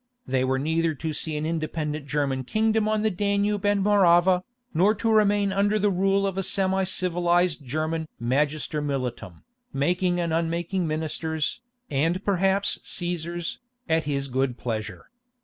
They 0.25 0.43
were 0.43 0.57
neither 0.57 0.95
to 0.95 1.13
see 1.13 1.37
an 1.37 1.45
independent 1.45 2.07
German 2.07 2.43
kingdom 2.43 2.87
on 2.87 3.03
the 3.03 3.11
Danube 3.11 3.67
and 3.67 3.83
Morava, 3.83 4.41
nor 4.73 4.95
to 4.95 5.11
remain 5.11 5.53
under 5.53 5.77
the 5.77 5.91
rule 5.91 6.25
of 6.25 6.39
a 6.39 6.41
semi 6.41 6.85
civilized 6.85 7.63
German 7.63 8.07
Magister 8.19 8.81
militum, 8.81 9.43
making 9.71 10.19
and 10.19 10.33
unmaking 10.33 10.87
ministers, 10.87 11.61
and 11.91 12.25
perhaps 12.25 12.79
Cæsars, 12.79 13.57
at 13.87 14.05
his 14.05 14.27
good 14.27 14.57
pleasure. 14.57 15.11